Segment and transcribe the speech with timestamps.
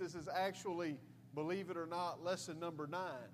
[0.00, 0.96] this is actually,
[1.34, 3.28] believe it or not, lesson number nine.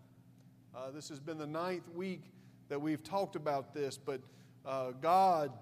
[0.74, 2.24] Uh, this has been the ninth week
[2.68, 4.20] that we've talked about this, but
[4.66, 5.52] uh, God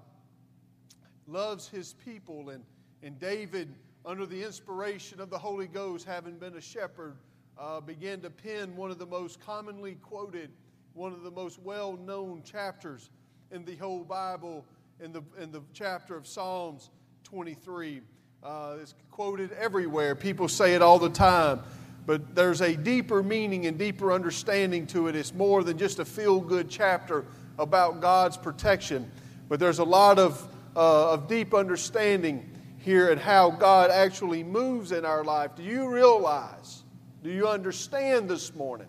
[1.28, 2.64] loves his people, and,
[3.02, 3.74] and David,
[4.06, 7.16] under the inspiration of the Holy Ghost, having been a shepherd,
[7.58, 10.50] uh, began to pen one of the most commonly quoted,
[10.94, 13.10] one of the most well known chapters
[13.50, 14.64] in the whole Bible,
[15.00, 16.88] in the, in the chapter of Psalms
[17.24, 18.00] 23.
[18.44, 20.14] Uh, it's quoted everywhere.
[20.14, 21.60] People say it all the time.
[22.04, 25.16] But there's a deeper meaning and deeper understanding to it.
[25.16, 27.24] It's more than just a feel good chapter
[27.58, 29.10] about God's protection.
[29.48, 34.92] But there's a lot of, uh, of deep understanding here and how God actually moves
[34.92, 35.52] in our life.
[35.56, 36.82] Do you realize,
[37.22, 38.88] do you understand this morning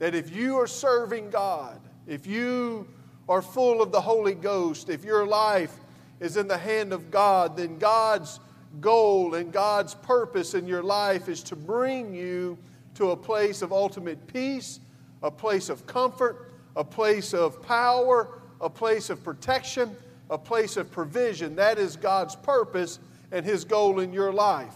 [0.00, 2.88] that if you are serving God, if you
[3.28, 5.78] are full of the Holy Ghost, if your life
[6.18, 8.40] is in the hand of God, then God's
[8.80, 12.58] goal and God's purpose in your life is to bring you
[12.94, 14.80] to a place of ultimate peace,
[15.22, 19.96] a place of comfort, a place of power, a place of protection,
[20.30, 21.56] a place of provision.
[21.56, 22.98] That is God's purpose
[23.32, 24.74] and His goal in your life.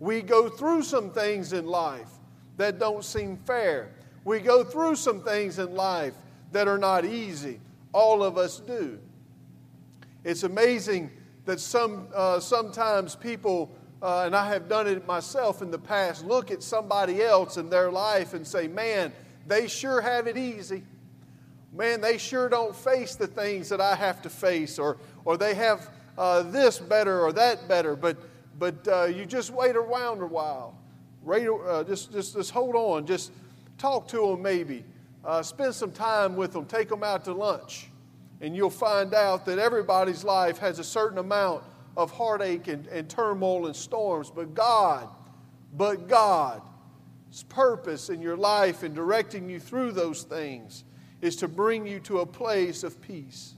[0.00, 2.08] We go through some things in life
[2.56, 3.90] that don't seem fair.
[4.24, 6.14] We go through some things in life
[6.52, 7.60] that are not easy.
[7.92, 8.98] All of us do.
[10.24, 11.10] It's amazing
[11.44, 16.24] that some, uh, sometimes people, uh, and I have done it myself in the past,
[16.24, 19.12] look at somebody else in their life and say, man,
[19.46, 20.82] they sure have it easy.
[21.72, 25.54] Man, they sure don't face the things that I have to face, or, or they
[25.54, 27.96] have uh, this better or that better.
[27.96, 28.18] But,
[28.58, 30.76] but uh, you just wait around a while.
[31.22, 33.06] Wait, uh, just, just, just hold on.
[33.06, 33.32] Just
[33.78, 34.84] talk to them maybe.
[35.24, 36.66] Uh, spend some time with them.
[36.66, 37.88] Take them out to lunch
[38.42, 41.62] and you'll find out that everybody's life has a certain amount
[41.96, 44.30] of heartache and, and turmoil and storms.
[44.30, 45.08] But God,
[45.74, 46.60] but God's
[47.48, 50.82] purpose in your life and directing you through those things
[51.20, 53.54] is to bring you to a place of peace.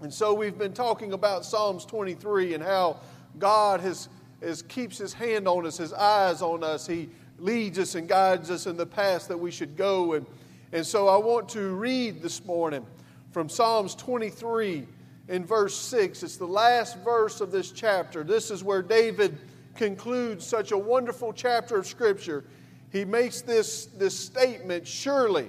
[0.00, 3.00] And so we've been talking about Psalms 23 and how
[3.40, 4.08] God has,
[4.40, 6.86] has keeps his hand on us, his eyes on us.
[6.86, 7.08] He
[7.38, 10.12] leads us and guides us in the path that we should go.
[10.12, 10.26] And,
[10.70, 12.86] and so I want to read this morning
[13.30, 14.86] from Psalms 23
[15.28, 16.22] in verse 6.
[16.22, 18.24] It's the last verse of this chapter.
[18.24, 19.38] This is where David
[19.76, 22.44] concludes such a wonderful chapter of Scripture.
[22.90, 25.48] He makes this, this statement Surely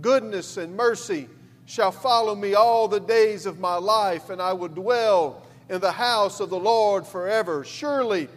[0.00, 1.28] goodness and mercy
[1.66, 5.92] shall follow me all the days of my life, and I will dwell in the
[5.92, 7.62] house of the Lord forever.
[7.62, 8.28] Surely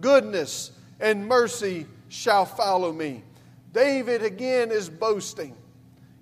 [0.00, 3.22] goodness and mercy shall follow me.
[3.72, 5.54] David again is boasting.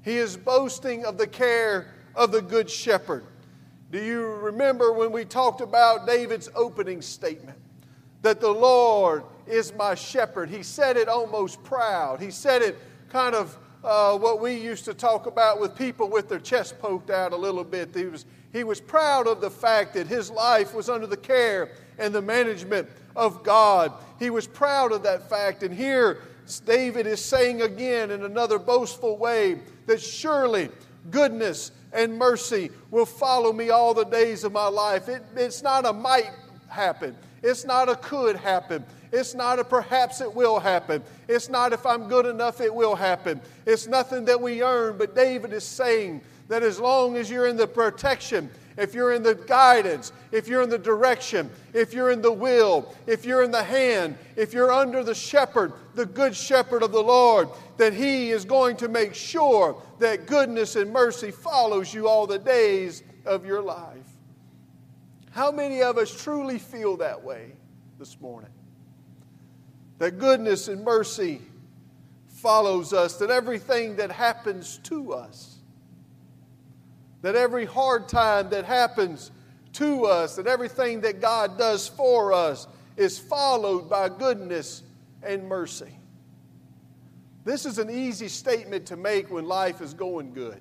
[0.03, 3.25] He is boasting of the care of the Good Shepherd.
[3.91, 7.58] Do you remember when we talked about David's opening statement?
[8.22, 10.48] That the Lord is my shepherd.
[10.48, 12.20] He said it almost proud.
[12.20, 12.78] He said it
[13.10, 17.10] kind of uh, what we used to talk about with people with their chest poked
[17.10, 17.94] out a little bit.
[17.94, 21.72] He was, he was proud of the fact that his life was under the care
[21.98, 23.92] and the management of God.
[24.19, 25.62] He was proud of that fact.
[25.62, 26.22] And here,
[26.64, 30.70] David is saying again in another boastful way that surely
[31.10, 35.09] goodness and mercy will follow me all the days of my life.
[35.09, 36.31] It, it's not a might
[36.69, 38.84] happen, it's not a could happen.
[39.12, 41.00] It's not a perhaps it will happen.
[41.28, 43.41] It's not if I'm good enough it will happen.
[43.65, 47.56] It's nothing that we earn, but David is saying that as long as you're in
[47.56, 52.22] the protection if you're in the guidance, if you're in the direction, if you're in
[52.22, 56.82] the will, if you're in the hand, if you're under the shepherd, the good shepherd
[56.82, 61.94] of the Lord, that He is going to make sure that goodness and mercy follows
[61.94, 64.08] you all the days of your life.
[65.30, 67.52] How many of us truly feel that way
[67.98, 68.50] this morning?
[69.98, 71.41] That goodness and mercy
[72.28, 75.54] follows us, that everything that happens to us
[77.24, 79.30] that every hard time that happens
[79.72, 82.66] to us, that everything that God does for us
[82.98, 84.82] is followed by goodness
[85.22, 85.98] and mercy.
[87.44, 90.60] This is an easy statement to make when life is going good.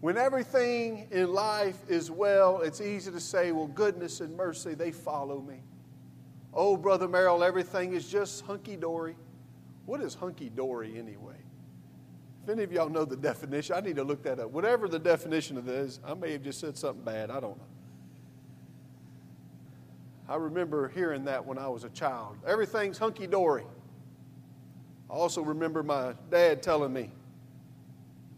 [0.00, 4.92] When everything in life is well, it's easy to say, well, goodness and mercy, they
[4.92, 5.60] follow me.
[6.54, 9.16] Oh, Brother Merrill, everything is just hunky dory.
[9.86, 11.41] What is hunky dory anyway?
[12.42, 14.50] If any of y'all know the definition, I need to look that up.
[14.50, 17.30] Whatever the definition of this, I may have just said something bad.
[17.30, 17.66] I don't know.
[20.28, 22.38] I remember hearing that when I was a child.
[22.46, 23.64] Everything's hunky dory.
[25.08, 27.12] I also remember my dad telling me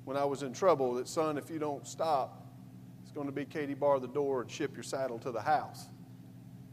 [0.04, 2.46] when I was in trouble that, son, if you don't stop,
[3.02, 5.86] it's going to be Katie bar the door and ship your saddle to the house.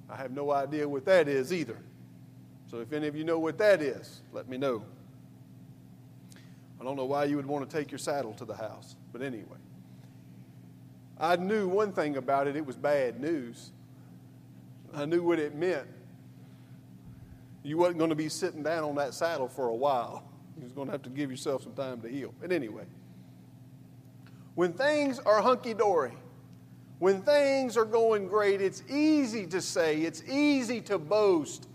[0.10, 1.78] I have no idea what that is either.
[2.70, 4.84] So if any of you know what that is, let me know.
[6.82, 9.22] I don't know why you would want to take your saddle to the house, but
[9.22, 9.46] anyway.
[11.20, 13.70] I knew one thing about it, it was bad news.
[14.92, 15.86] I knew what it meant.
[17.62, 20.24] You wasn't going to be sitting down on that saddle for a while.
[20.58, 22.34] You was going to have to give yourself some time to heal.
[22.42, 22.86] But anyway,
[24.56, 26.14] when things are hunky dory,
[26.98, 31.68] when things are going great, it's easy to say, it's easy to boast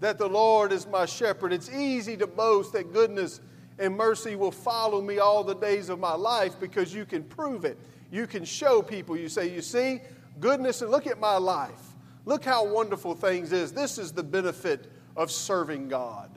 [0.00, 1.54] that the Lord is my shepherd.
[1.54, 3.40] It's easy to boast that goodness
[3.80, 7.64] and mercy will follow me all the days of my life because you can prove
[7.64, 7.78] it.
[8.12, 9.16] You can show people.
[9.16, 10.00] You say, You see,
[10.38, 11.80] goodness, and look at my life.
[12.26, 13.72] Look how wonderful things is.
[13.72, 16.30] This is the benefit of serving God.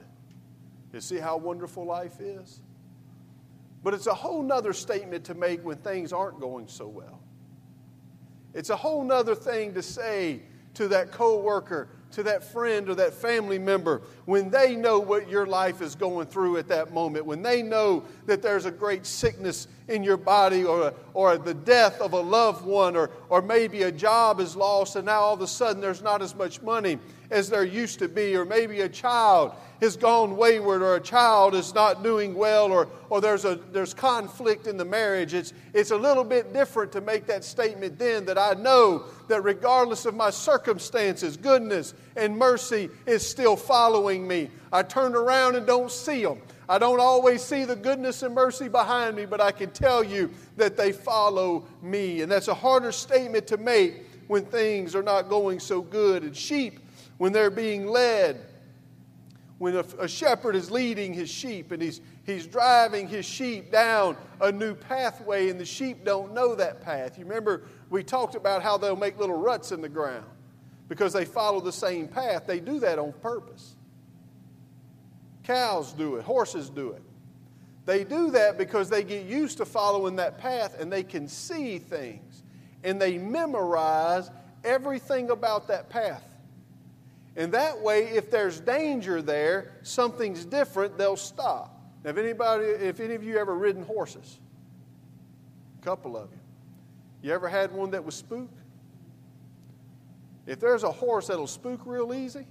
[0.92, 2.60] You see how wonderful life is?
[3.82, 7.20] But it's a whole nother statement to make when things aren't going so well.
[8.54, 10.40] It's a whole nother thing to say
[10.74, 15.46] to that coworker to that friend or that family member when they know what your
[15.46, 19.68] life is going through at that moment, when they know that there's a great sickness
[19.88, 23.92] in your body or, or the death of a loved one or, or maybe a
[23.92, 26.98] job is lost and now all of a sudden there's not as much money
[27.30, 31.54] as there used to be, or maybe a child has gone wayward, or a child
[31.54, 35.34] is not doing well, or, or there's, a, there's conflict in the marriage.
[35.34, 39.42] It's, it's a little bit different to make that statement then that I know that
[39.42, 44.50] regardless of my circumstances, goodness and mercy is still following me.
[44.72, 46.40] I turn around and don't see them.
[46.68, 50.30] I don't always see the goodness and mercy behind me, but I can tell you
[50.56, 52.22] that they follow me.
[52.22, 56.22] And that's a harder statement to make when things are not going so good.
[56.22, 56.80] And sheep
[57.18, 58.40] when they're being led,
[59.64, 64.14] when a, a, shepherd is leading his sheep and he's, he's driving his sheep down
[64.42, 67.16] a new pathway, and the sheep don't know that path.
[67.16, 70.26] You remember we talked about how they'll make little ruts in the ground
[70.86, 72.46] because they follow the same path.
[72.46, 73.74] They do that on purpose.
[75.44, 77.02] Cows do it, horses do it.
[77.86, 81.78] They do that because they get used to following that path and they can see
[81.78, 82.42] things
[82.82, 84.30] and they memorize
[84.62, 86.33] everything about that path.
[87.36, 91.80] And that way, if there's danger there, something's different, they'll stop.
[92.04, 94.38] Now, if anybody, if any of you ever ridden horses,
[95.80, 96.38] a couple of you,
[97.22, 98.50] you ever had one that was spook?
[100.46, 102.46] If there's a horse that'll spook real easy,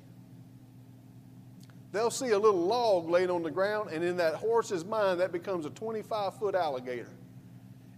[1.92, 5.32] they'll see a little log laid on the ground, and in that horse's mind, that
[5.32, 7.08] becomes a 25 foot alligator.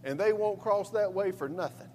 [0.03, 1.87] And they won't cross that way for nothing.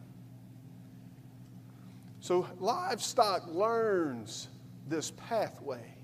[2.20, 4.48] So livestock learns
[4.90, 5.94] this pathway.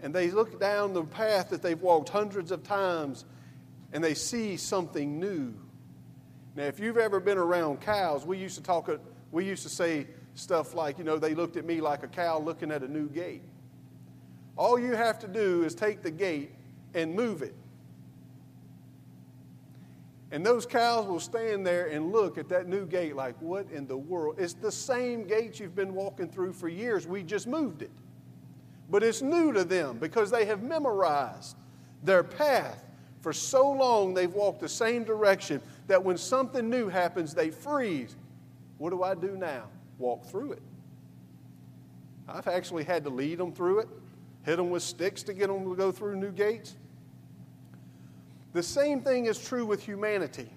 [0.00, 3.24] And they look down the path that they've walked hundreds of times
[3.92, 5.54] and they see something new.
[6.54, 8.90] Now, if you've ever been around cows, we used to talk,
[9.32, 12.38] we used to say stuff like, you know, they looked at me like a cow
[12.38, 13.42] looking at a new gate.
[14.56, 16.52] All you have to do is take the gate
[16.94, 17.54] and move it.
[20.30, 23.86] And those cows will stand there and look at that new gate like, what in
[23.86, 24.36] the world?
[24.38, 27.06] It's the same gate you've been walking through for years.
[27.06, 27.90] We just moved it.
[28.90, 31.56] But it's new to them because they have memorized
[32.02, 32.84] their path.
[33.20, 38.14] For so long, they've walked the same direction that when something new happens, they freeze.
[38.76, 39.64] What do I do now?
[39.98, 40.62] Walk through it.
[42.28, 43.88] I've actually had to lead them through it,
[44.44, 46.76] hit them with sticks to get them to go through new gates.
[48.52, 50.48] The same thing is true with humanity.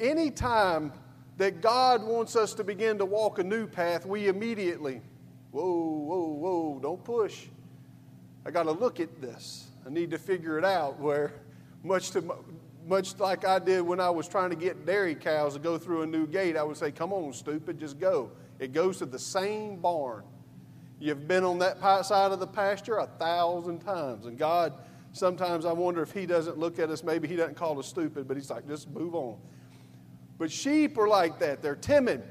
[0.00, 0.92] Anytime
[1.36, 5.02] that God wants us to begin to walk a new path, we immediately,
[5.50, 7.46] whoa, whoa, whoa, don't push.
[8.44, 9.66] I got to look at this.
[9.86, 10.98] I need to figure it out.
[10.98, 11.34] Where,
[11.82, 12.22] much to
[12.86, 16.02] much like I did when I was trying to get dairy cows to go through
[16.02, 19.18] a new gate, I would say, "Come on, stupid, just go." It goes to the
[19.18, 20.22] same barn.
[20.98, 24.72] You've been on that side of the pasture a thousand times, and God
[25.16, 28.28] Sometimes I wonder if he doesn't look at us, maybe he doesn't call us stupid,
[28.28, 29.38] but he's like, just move on.
[30.36, 31.62] But sheep are like that.
[31.62, 32.22] They're timid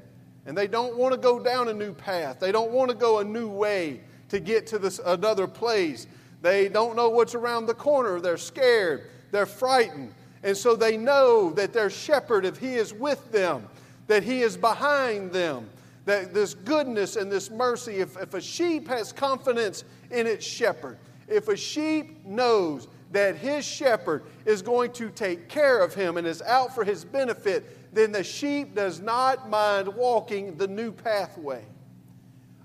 [0.46, 2.38] and they don't want to go down a new path.
[2.38, 6.06] They don't want to go a new way to get to this another place.
[6.42, 8.20] They don't know what's around the corner.
[8.20, 9.10] They're scared.
[9.32, 10.14] They're frightened.
[10.44, 13.68] And so they know that their shepherd, if he is with them,
[14.06, 15.68] that he is behind them,
[16.04, 20.98] that this goodness and this mercy, if, if a sheep has confidence in its shepherd,
[21.28, 26.26] if a sheep knows that his shepherd is going to take care of him and
[26.26, 31.64] is out for his benefit, then the sheep does not mind walking the new pathway.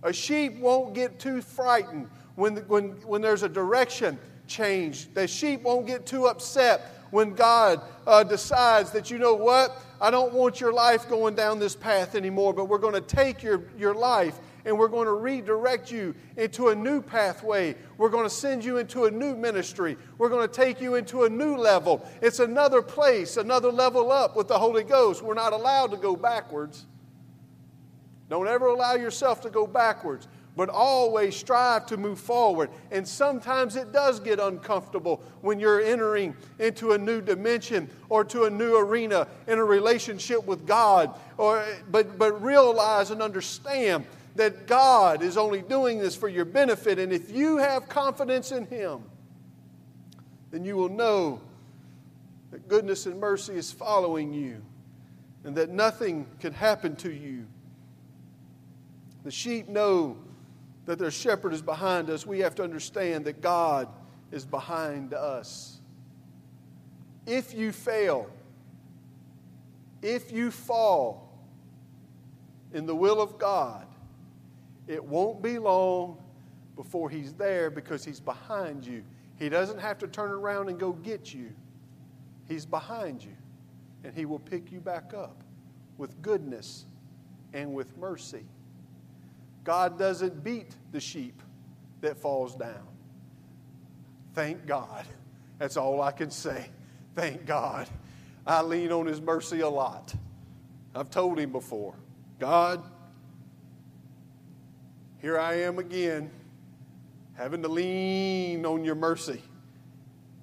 [0.04, 5.14] A sheep won't get too frightened when, when, when there's a direction change.
[5.14, 10.10] The sheep won't get too upset when God uh, decides that, you know what, I
[10.10, 13.64] don't want your life going down this path anymore, but we're going to take your,
[13.78, 17.76] your life and we're going to redirect you into a new pathway.
[17.98, 19.98] We're going to send you into a new ministry.
[20.18, 22.06] We're going to take you into a new level.
[22.22, 25.22] It's another place, another level up with the Holy Ghost.
[25.22, 26.86] We're not allowed to go backwards.
[28.30, 32.70] Don't ever allow yourself to go backwards but always strive to move forward.
[32.92, 38.44] And sometimes it does get uncomfortable when you're entering into a new dimension or to
[38.44, 41.18] a new arena in a relationship with God.
[41.38, 47.00] Or, but, but realize and understand that God is only doing this for your benefit.
[47.00, 49.04] And if you have confidence in Him,
[50.52, 51.42] then you will know
[52.52, 54.62] that goodness and mercy is following you
[55.44, 57.46] and that nothing can happen to you.
[59.24, 60.18] The sheep know
[60.86, 63.88] that their shepherd is behind us, we have to understand that God
[64.32, 65.80] is behind us.
[67.26, 68.30] If you fail,
[70.02, 71.30] if you fall
[72.74, 73.86] in the will of God,
[74.92, 76.18] it won't be long
[76.76, 79.04] before He's there because He's behind you.
[79.38, 81.52] He doesn't have to turn around and go get you,
[82.48, 83.36] He's behind you,
[84.04, 85.44] and He will pick you back up
[85.98, 86.86] with goodness
[87.54, 88.46] and with mercy.
[89.64, 91.42] God doesn't beat the sheep
[92.02, 92.88] that falls down.
[94.34, 95.06] Thank God.
[95.60, 96.66] That's all I can say.
[97.16, 97.88] Thank God.
[98.46, 100.14] I lean on His mercy a lot.
[100.96, 101.96] I've told Him before
[102.40, 102.84] God,
[105.22, 106.32] here I am again,
[107.34, 109.42] having to lean on your mercy.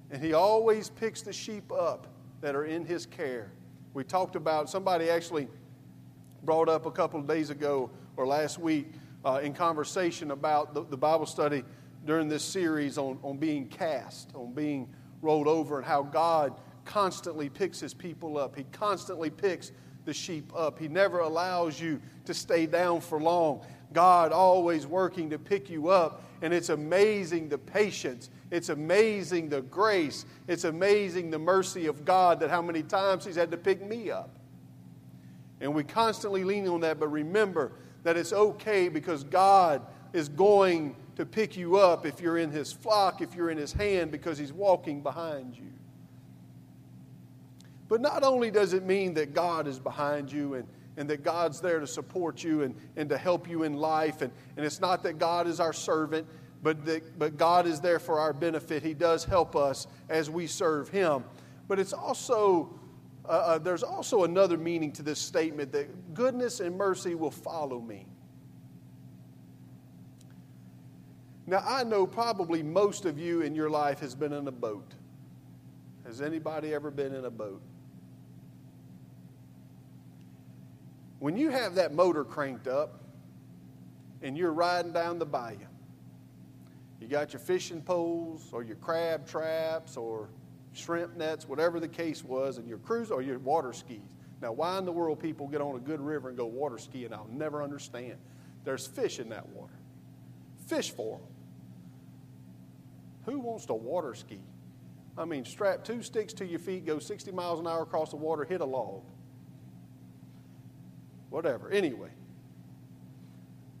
[0.09, 2.07] And He always picks the sheep up
[2.39, 3.51] that are in His care.
[3.93, 5.49] We talked about, somebody actually
[6.43, 8.87] brought up a couple of days ago or last week
[9.25, 11.63] uh, in conversation about the, the, Bible study
[12.05, 14.87] during this series on, on being cast, on being
[15.21, 16.53] rolled over, and how God
[16.85, 18.55] constantly picks his people up.
[18.55, 19.73] He constantly picks
[20.05, 20.79] the sheep up.
[20.79, 23.65] He never allows you to stay down for long.
[23.93, 26.23] God always working to pick you up.
[26.41, 28.29] And it's amazing the patience.
[28.51, 30.25] It's amazing the grace.
[30.47, 34.09] It's amazing the mercy of God that how many times He's had to pick me
[34.09, 34.29] up.
[35.61, 39.81] And we constantly lean on that, but remember that it's okay because God
[40.13, 43.73] is going to pick you up if you're in His flock, if you're in His
[43.73, 45.63] hand, because He's walking behind you.
[47.89, 50.67] But not only does it mean that God is behind you and,
[50.97, 54.31] and that God's there to support you and, and to help you in life, and,
[54.57, 56.27] and it's not that God is our servant,
[56.61, 58.83] but, that, but God is there for our benefit.
[58.83, 61.23] He does help us as we serve Him.
[61.67, 62.79] But it's also
[63.29, 67.79] uh, uh, there's also another meaning to this statement that goodness and mercy will follow
[67.79, 68.07] me.
[71.45, 74.93] Now, I know probably most of you in your life has been in a boat.
[76.05, 77.61] Has anybody ever been in a boat?
[81.19, 83.01] When you have that motor cranked up
[84.21, 85.57] and you're riding down the bayou,
[86.99, 90.29] you got your fishing poles or your crab traps or
[90.73, 93.99] shrimp nets, whatever the case was, and your cruise or your water skis.
[94.41, 97.13] Now, why in the world people get on a good river and go water skiing,
[97.13, 98.15] I'll never understand.
[98.63, 99.73] There's fish in that water.
[100.67, 101.27] Fish for them.
[103.25, 104.39] Who wants to water ski?
[105.17, 108.15] I mean, strap two sticks to your feet, go 60 miles an hour across the
[108.15, 109.03] water, hit a log.
[111.29, 111.69] Whatever.
[111.69, 112.09] Anyway,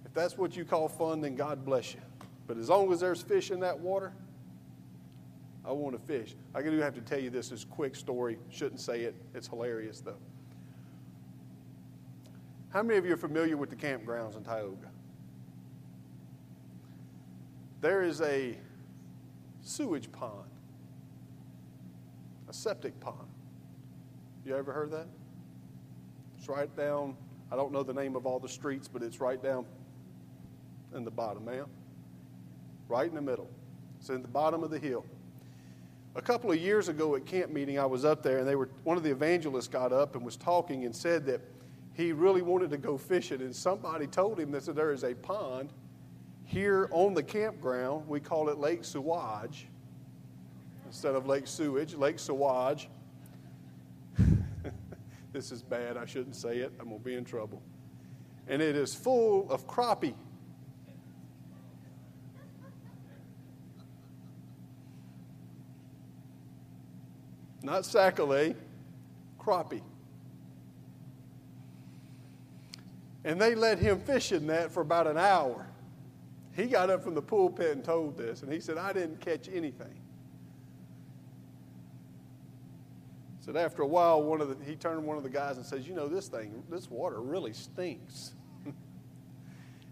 [0.05, 2.01] if that's what you call fun, then God bless you.
[2.47, 4.13] But as long as there's fish in that water,
[5.65, 6.35] I want to fish.
[6.55, 8.39] I do have to tell you this is quick story.
[8.49, 9.15] Shouldn't say it.
[9.35, 10.17] It's hilarious though.
[12.69, 14.89] How many of you are familiar with the campgrounds in Tioga?
[17.81, 18.57] There is a
[19.61, 20.49] sewage pond,
[22.47, 23.27] a septic pond.
[24.45, 25.07] You ever heard that?
[26.37, 27.15] It's right down,
[27.51, 29.65] I don't know the name of all the streets, but it's right down
[30.95, 31.65] in the bottom, ma'am.
[32.87, 33.49] Right in the middle.
[33.99, 35.05] It's in the bottom of the hill
[36.15, 38.69] a couple of years ago at camp meeting, I was up there, and they were
[38.83, 41.41] one of the evangelists got up and was talking and said that
[41.93, 45.71] he really wanted to go fishing, and somebody told him that there is a pond
[46.45, 48.07] here on the campground.
[48.07, 49.67] We call it Lake Sewage
[50.85, 52.89] instead of Lake Sewage, Lake Sewage.
[55.31, 55.97] This is bad.
[55.97, 56.73] I shouldn't say it.
[56.79, 57.61] I'm going to be in trouble.
[58.47, 60.15] And it is full of crappie.
[67.69, 68.55] not sac-a-lait,
[69.39, 69.83] crappie.
[73.23, 75.67] And they let him fish in that for about an hour.
[76.55, 79.49] He got up from the pulpit and told this, and he said, I didn't catch
[79.53, 80.01] anything.
[83.49, 85.65] Said after a while, one of the, he turned to one of the guys and
[85.65, 88.35] says, You know, this thing, this water really stinks.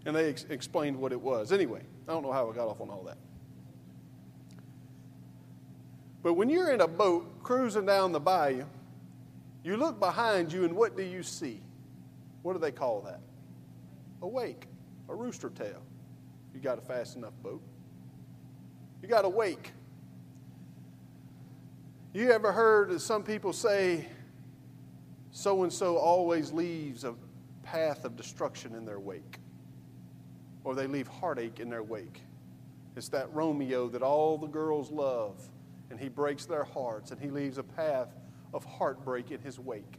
[0.06, 1.50] And they ex- explained what it was.
[1.50, 3.18] Anyway, I don't know how I got off on all that.
[6.22, 8.64] But when you're in a boat cruising down the bayou,
[9.64, 11.60] you look behind you and what do you see?
[12.42, 13.20] What do they call that?
[14.22, 14.68] A wake,
[15.08, 15.82] a rooster tail.
[16.54, 17.60] You got a fast enough boat.
[19.02, 19.72] You got a wake.
[22.14, 24.06] You ever heard some people say,
[25.30, 27.14] so and so always leaves a
[27.62, 29.38] path of destruction in their wake?
[30.64, 32.22] Or they leave heartache in their wake.
[32.96, 35.38] It's that Romeo that all the girls love,
[35.90, 38.08] and he breaks their hearts, and he leaves a path
[38.54, 39.98] of heartbreak in his wake.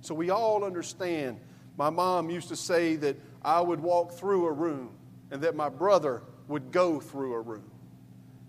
[0.00, 1.40] So we all understand.
[1.76, 4.90] My mom used to say that I would walk through a room
[5.32, 7.70] and that my brother would go through a room.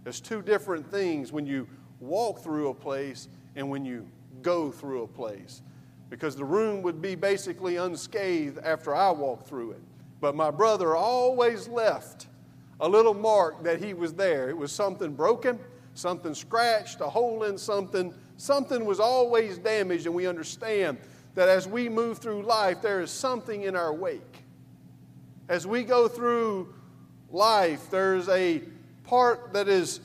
[0.03, 1.67] There's two different things when you
[1.99, 4.07] walk through a place and when you
[4.41, 5.61] go through a place.
[6.09, 9.81] Because the room would be basically unscathed after I walked through it.
[10.21, 12.27] But my brother always left
[12.79, 14.49] a little mark that he was there.
[14.49, 15.59] It was something broken,
[15.93, 18.13] something scratched, a hole in something.
[18.37, 20.97] Something was always damaged, and we understand
[21.35, 24.43] that as we move through life, there is something in our wake.
[25.47, 26.73] As we go through
[27.29, 28.61] life, there's a
[29.03, 29.99] part that is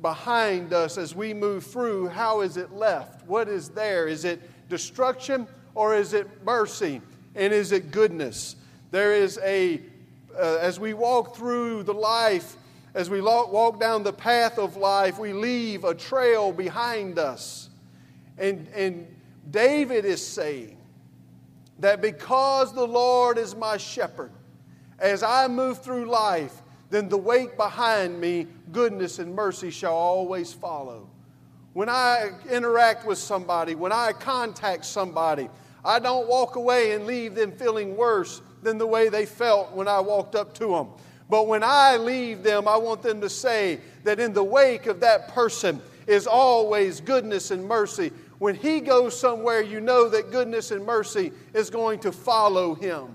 [0.00, 2.08] behind us as we move through.
[2.08, 3.26] How is it left?
[3.26, 4.06] What is there?
[4.06, 7.00] Is it destruction or is it mercy?
[7.34, 8.56] And is it goodness?
[8.90, 9.80] There is a,
[10.36, 12.56] uh, as we walk through the life,
[12.94, 17.68] as we walk down the path of life, we leave a trail behind us.
[18.38, 19.06] And, and
[19.50, 20.78] David is saying
[21.78, 24.32] that because the Lord is my shepherd,
[24.98, 30.52] as I move through life, then the wake behind me, goodness and mercy shall always
[30.52, 31.08] follow.
[31.74, 35.48] When I interact with somebody, when I contact somebody,
[35.84, 39.86] I don't walk away and leave them feeling worse than the way they felt when
[39.86, 40.88] I walked up to them.
[41.30, 45.00] But when I leave them, I want them to say that in the wake of
[45.00, 48.10] that person is always goodness and mercy.
[48.38, 53.14] When he goes somewhere, you know that goodness and mercy is going to follow him.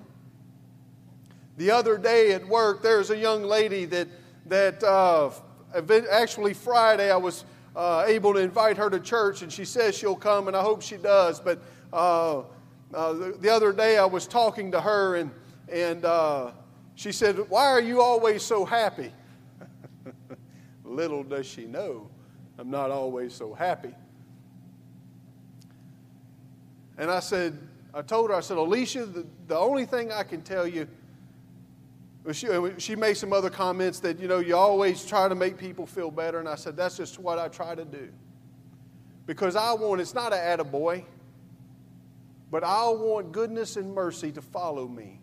[1.57, 4.07] The other day at work, there's a young lady that,
[4.47, 5.29] that uh,
[6.11, 10.15] actually Friday I was uh, able to invite her to church, and she says she'll
[10.15, 11.39] come, and I hope she does.
[11.39, 11.59] But
[11.91, 12.39] uh,
[12.93, 15.31] uh the, the, other day I was talking to her, and,
[15.71, 16.51] and uh,
[16.95, 19.11] she said, Why are you always so happy?
[20.83, 22.09] Little does she know,
[22.57, 23.93] I'm not always so happy.
[26.97, 27.57] And I said,
[27.93, 30.87] I told her, I said, Alicia, the, the only thing I can tell you
[32.31, 35.57] she, uh, she made some other comments that, you know, you always try to make
[35.57, 36.39] people feel better.
[36.39, 38.09] And I said, that's just what I try to do.
[39.25, 41.03] Because I want, it's not an attaboy,
[42.49, 45.19] but I want goodness and mercy to follow me.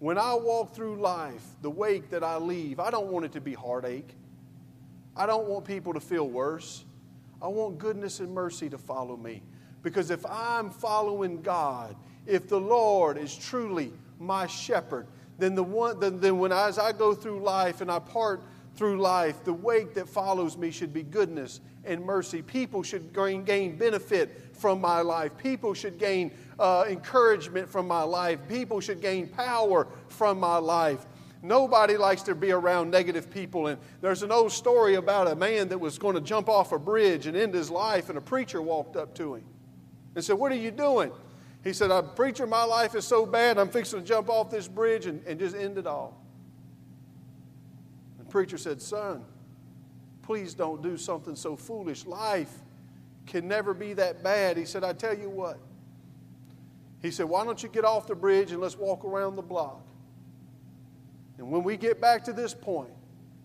[0.00, 3.40] When I walk through life, the wake that I leave, I don't want it to
[3.40, 4.14] be heartache.
[5.16, 6.84] I don't want people to feel worse.
[7.42, 9.42] I want goodness and mercy to follow me.
[9.82, 15.06] Because if I'm following God, if the Lord is truly my shepherd,
[15.38, 18.42] then, the one, then, when as I go through life and I part
[18.74, 22.42] through life, the wake that follows me should be goodness and mercy.
[22.42, 25.36] People should gain, gain benefit from my life.
[25.38, 28.40] People should gain uh, encouragement from my life.
[28.48, 31.06] People should gain power from my life.
[31.42, 33.68] Nobody likes to be around negative people.
[33.68, 36.78] And there's an old story about a man that was going to jump off a
[36.78, 39.44] bridge and end his life, and a preacher walked up to him
[40.14, 41.12] and said, What are you doing?
[41.68, 44.66] He said, I'm preacher, my life is so bad, I'm fixing to jump off this
[44.66, 46.18] bridge and, and just end it all.
[48.18, 49.22] The preacher said, Son,
[50.22, 52.06] please don't do something so foolish.
[52.06, 52.50] Life
[53.26, 54.56] can never be that bad.
[54.56, 55.58] He said, I tell you what.
[57.02, 59.82] He said, Why don't you get off the bridge and let's walk around the block?
[61.36, 62.94] And when we get back to this point,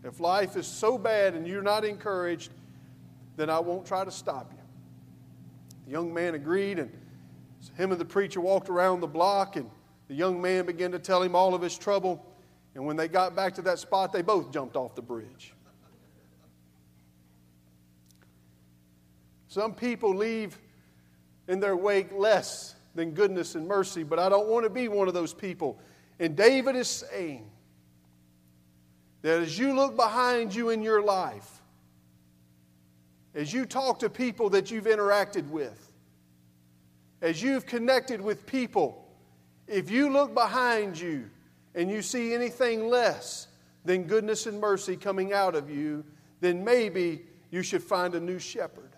[0.06, 2.54] if life is so bad and you're not encouraged,
[3.36, 4.64] then I won't try to stop you.
[5.88, 6.90] The young man agreed, and
[7.63, 9.69] so him and the preacher walked around the block, and
[10.10, 12.26] the young man began to tell him all of his trouble.
[12.76, 15.54] And when they got back to that spot, they both jumped off the bridge.
[19.47, 20.60] Some people leave
[21.47, 25.08] in their wake less than goodness and mercy, but I don't want to be one
[25.08, 25.80] of those people.
[26.19, 27.49] And David is saying
[29.21, 31.62] that as you look behind you in your life,
[33.34, 35.93] as you talk to people that you've interacted with,
[37.24, 39.08] as you've connected with people,
[39.66, 41.30] if you look behind you
[41.74, 43.48] and you see anything less
[43.86, 46.04] than goodness and mercy coming out of you,
[46.42, 48.92] then maybe you should find a new shepherd.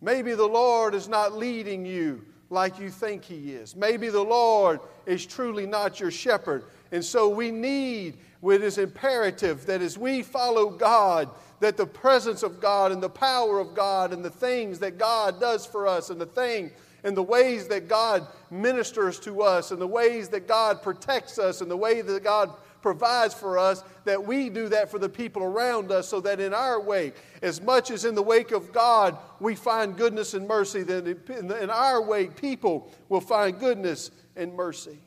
[0.00, 3.74] Maybe the Lord is not leading you like you think He is.
[3.74, 6.66] Maybe the Lord is truly not your shepherd.
[6.92, 8.18] And so we need,
[8.50, 11.28] it is imperative that as we follow God,
[11.60, 15.38] that the presence of God and the power of God and the things that God
[15.38, 16.72] does for us and the thing
[17.04, 21.60] and the ways that God ministers to us and the ways that God protects us
[21.60, 22.50] and the way that God
[22.80, 26.52] provides for us, that we do that for the people around us so that in
[26.52, 30.82] our wake, as much as in the wake of God we find goodness and mercy,
[30.82, 34.98] that in our wake people will find goodness and mercy.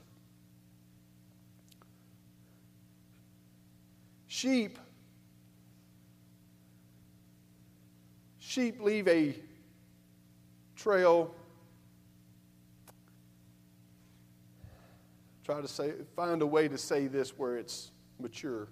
[4.46, 4.78] Sheep
[8.38, 9.36] sheep leave a
[10.76, 11.34] trail
[15.44, 18.68] try to say, find a way to say this where it's mature.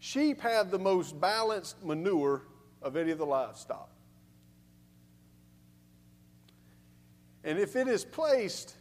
[0.00, 2.42] Sheep have the most balanced manure
[2.82, 3.92] of any of the livestock.
[7.44, 8.74] And if it is placed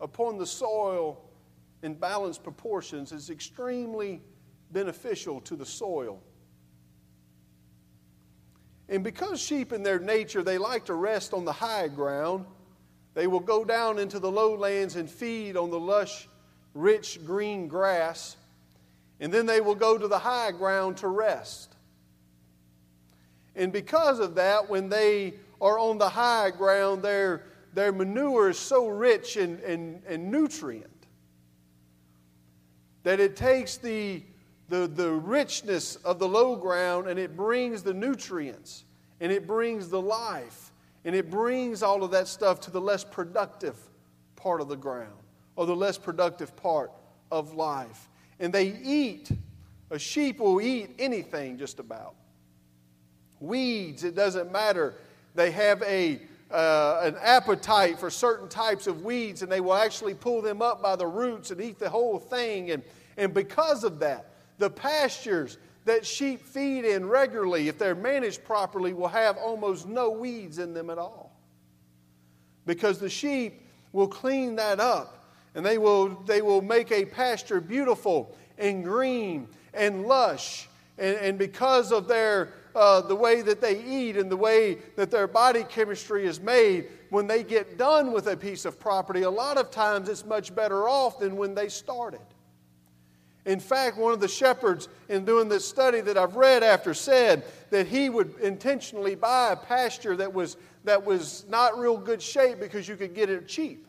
[0.00, 1.28] upon the soil
[1.82, 4.22] in balanced proportions, it's extremely
[4.72, 6.20] beneficial to the soil.
[8.88, 12.46] And because sheep in their nature, they like to rest on the high ground,
[13.14, 16.28] they will go down into the lowlands and feed on the lush,
[16.74, 18.36] rich green grass,
[19.18, 21.74] and then they will go to the high ground to rest.
[23.54, 28.58] And because of that, when they are on the high ground, their, their manure is
[28.58, 30.90] so rich in, in, in nutrient
[33.02, 34.22] that it takes the,
[34.68, 38.84] the, the richness of the low ground and it brings the nutrients
[39.20, 40.72] and it brings the life
[41.04, 43.76] and it brings all of that stuff to the less productive
[44.34, 45.14] part of the ground
[45.54, 46.90] or the less productive part
[47.30, 48.08] of life.
[48.40, 49.30] And they eat,
[49.90, 52.14] a sheep will eat anything just about.
[53.40, 54.94] Weeds, it doesn't matter.
[55.34, 60.14] They have a, uh, an appetite for certain types of weeds, and they will actually
[60.14, 62.70] pull them up by the roots and eat the whole thing.
[62.72, 62.82] And,
[63.16, 68.92] and because of that, the pastures that sheep feed in regularly, if they're managed properly,
[68.92, 71.32] will have almost no weeds in them at all.
[72.66, 77.60] Because the sheep will clean that up and they will, they will make a pasture
[77.60, 80.68] beautiful and green and lush.
[80.98, 85.10] And, and because of their, uh, the way that they eat and the way that
[85.10, 89.30] their body chemistry is made, when they get done with a piece of property, a
[89.30, 92.20] lot of times it's much better off than when they started.
[93.46, 97.44] In fact, one of the shepherds in doing this study that I've read after said
[97.70, 102.58] that he would intentionally buy a pasture that was, that was not real good shape
[102.58, 103.86] because you could get it cheap.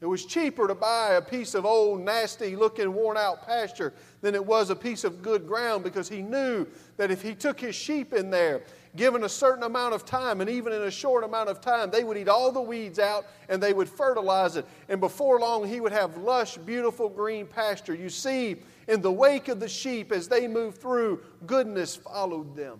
[0.00, 4.34] It was cheaper to buy a piece of old, nasty looking, worn out pasture than
[4.34, 7.74] it was a piece of good ground because he knew that if he took his
[7.74, 8.62] sheep in there
[8.96, 12.04] given a certain amount of time, and even in a short amount of time, they
[12.04, 14.66] would eat all the weeds out and they would fertilize it.
[14.88, 17.94] And before long, he would have lush, beautiful green pasture.
[17.94, 22.78] You see, in the wake of the sheep, as they moved through, goodness followed them.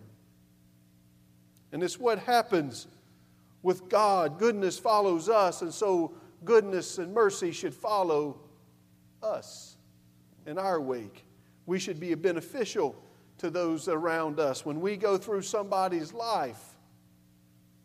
[1.72, 2.86] And it's what happens
[3.62, 4.38] with God.
[4.38, 6.12] Goodness follows us, and so
[6.44, 8.38] goodness and mercy should follow
[9.22, 9.76] us
[10.46, 11.24] in our wake.
[11.66, 12.94] We should be a beneficial
[13.38, 14.64] to those around us.
[14.64, 16.60] When we go through somebody's life,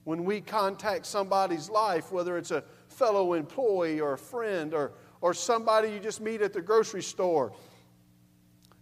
[0.03, 5.33] when we contact somebody's life, whether it's a fellow employee or a friend or, or
[5.33, 7.53] somebody you just meet at the grocery store,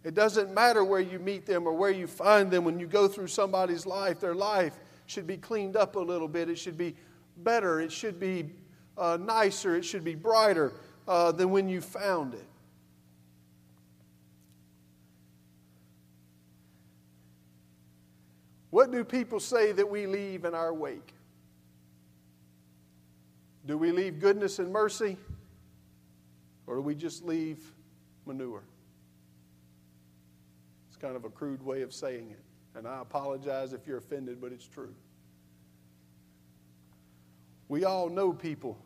[0.04, 2.64] it doesn't matter where you meet them or where you find them.
[2.64, 6.48] When you go through somebody's life, their life should be cleaned up a little bit.
[6.48, 6.94] It should be
[7.38, 7.80] better.
[7.80, 8.50] It should be
[8.96, 9.76] uh, nicer.
[9.76, 10.72] It should be brighter
[11.06, 12.46] uh, than when you found it.
[18.70, 21.14] What do people say that we leave in our wake?
[23.66, 25.16] Do we leave goodness and mercy?
[26.66, 27.60] Or do we just leave
[28.26, 28.62] manure?
[30.88, 32.40] It's kind of a crude way of saying it.
[32.76, 34.94] And I apologize if you're offended, but it's true.
[37.68, 38.78] We all know people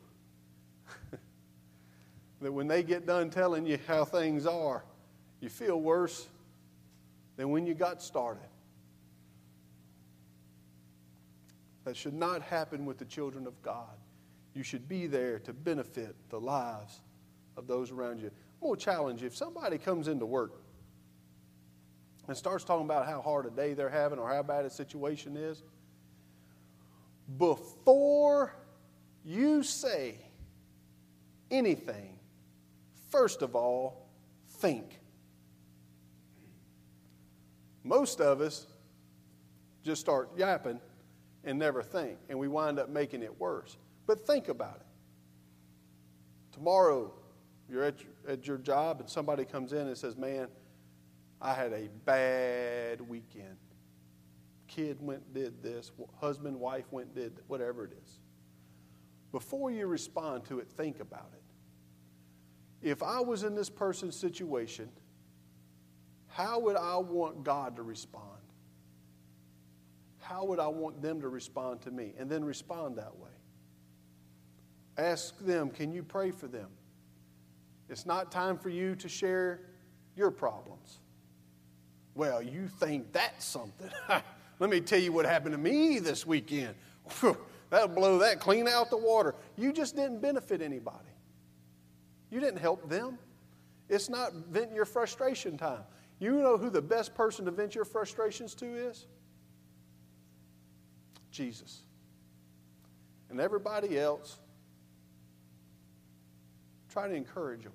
[2.41, 4.85] that when they get done telling you how things are,
[5.41, 6.27] you feel worse
[7.37, 8.52] than when you got started.
[11.85, 13.97] That should not happen with the children of God.
[14.55, 17.01] You should be there to benefit the lives
[17.57, 18.31] of those around you.
[18.61, 19.27] I'm going to challenge you.
[19.27, 20.53] If somebody comes into work
[22.29, 25.37] and starts talking about how hard a day they're having or how bad a situation
[25.37, 25.63] is,
[27.39, 28.55] before
[29.25, 30.17] you say
[31.51, 32.19] anything,
[33.11, 34.09] first of all,
[34.49, 35.01] think.
[37.85, 38.67] Most of us
[39.83, 40.81] just start yapping
[41.45, 43.77] and never think, and we wind up making it worse.
[44.07, 44.87] But think about it.
[46.53, 47.13] Tomorrow,
[47.69, 47.97] You're at,
[48.29, 50.49] at your job and somebody comes in and says, Man,
[51.41, 53.57] I had a bad weekend.
[54.69, 58.19] Kid went did this, husband, wife went did whatever it is.
[59.33, 62.89] Before you respond to it, think about it.
[62.89, 64.91] If I was in this person's situation,
[66.27, 68.42] how would I want God to respond?
[70.33, 72.15] How would I want them to respond to me?
[72.19, 73.29] And then respond that way.
[74.97, 76.69] Ask them, can you pray for them?
[77.91, 79.61] It's not time for you to share
[80.17, 81.01] your problems.
[82.15, 83.91] Well, you think that's something.
[84.59, 86.77] Let me tell you what happened to me this weekend.
[87.69, 89.35] That'll blow that clean out the water.
[89.59, 90.99] You just didn't benefit anybody.
[92.31, 93.19] You didn't help them.
[93.91, 95.83] It's not venting your frustration time.
[96.21, 99.07] You know who the best person to vent your frustrations to is?
[101.33, 101.83] Jesus.
[103.31, 104.39] And everybody else,
[106.91, 107.73] try to encourage them.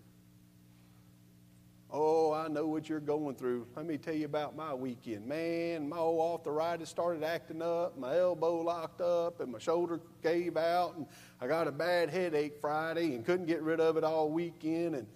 [1.89, 3.65] Oh, I know what you're going through.
[3.75, 5.25] Let me tell you about my weekend.
[5.25, 10.57] Man, my old arthritis started acting up, my elbow locked up, and my shoulder gave
[10.57, 11.07] out, and
[11.39, 15.07] I got a bad headache Friday and couldn't get rid of it all weekend, and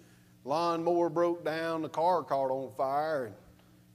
[0.44, 3.34] lawnmower broke down, the car caught on fire, and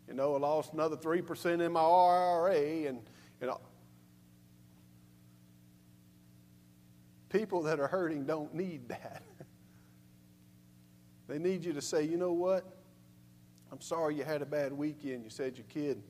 [0.08, 3.00] you know, I lost another 3% in my IRA, and
[3.42, 3.60] you know,
[7.30, 9.24] people that are hurting don't need that.
[11.28, 12.66] They need you to say, you know what?
[13.72, 15.24] I'm sorry you had a bad weekend.
[15.26, 16.02] You said your kid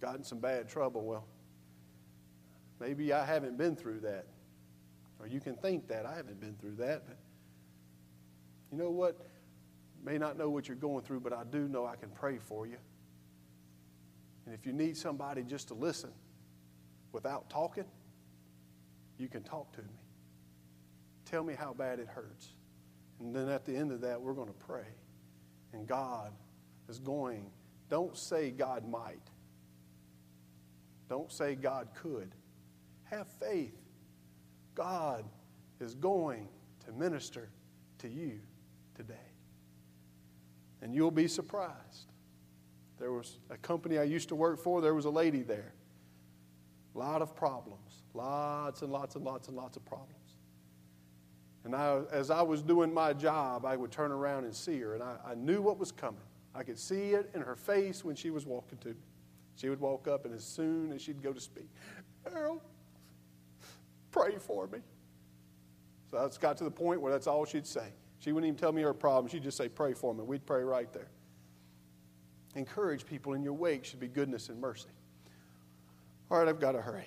[0.00, 1.02] got in some bad trouble.
[1.02, 1.26] Well,
[2.80, 4.24] maybe I haven't been through that.
[5.18, 6.06] Or you can think that.
[6.06, 7.06] I haven't been through that.
[7.06, 7.18] But
[8.72, 9.26] you know what?
[10.02, 12.66] May not know what you're going through, but I do know I can pray for
[12.66, 12.78] you.
[14.46, 16.10] And if you need somebody just to listen
[17.12, 17.84] without talking,
[19.18, 19.99] you can talk to me.
[21.30, 22.48] Tell me how bad it hurts.
[23.20, 24.86] And then at the end of that, we're going to pray.
[25.72, 26.32] And God
[26.88, 27.50] is going,
[27.88, 29.22] don't say God might.
[31.08, 32.34] Don't say God could.
[33.04, 33.76] Have faith.
[34.74, 35.24] God
[35.80, 36.48] is going
[36.86, 37.48] to minister
[37.98, 38.40] to you
[38.96, 39.14] today.
[40.82, 42.12] And you'll be surprised.
[42.98, 45.74] There was a company I used to work for, there was a lady there.
[46.94, 48.02] A lot of problems.
[48.14, 50.19] Lots and lots and lots and lots of problems.
[51.64, 54.94] And I, as I was doing my job, I would turn around and see her,
[54.94, 56.20] and I, I knew what was coming.
[56.54, 58.94] I could see it in her face when she was walking to me.
[59.56, 61.68] She would walk up, and as soon as she'd go to speak,
[62.32, 62.60] Harold,
[64.10, 64.78] pray for me.
[66.10, 67.92] So it's got to the point where that's all she'd say.
[68.20, 69.30] She wouldn't even tell me her problem.
[69.30, 70.24] She'd just say, Pray for me.
[70.24, 71.08] We'd pray right there.
[72.56, 74.88] Encourage people in your wake should be goodness and mercy.
[76.30, 77.06] All right, I've got to hurry.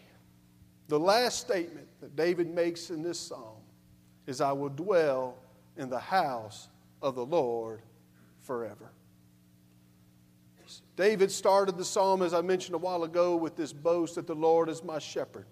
[0.88, 3.62] The last statement that David makes in this psalm
[4.27, 5.38] is I will dwell
[5.77, 6.69] in the house
[7.01, 7.81] of the Lord
[8.39, 8.91] forever.
[10.95, 14.36] David started the psalm, as I mentioned a while ago, with this boast that the
[14.36, 15.45] Lord is my shepherd.